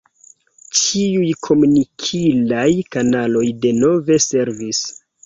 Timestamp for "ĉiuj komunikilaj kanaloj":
0.77-3.45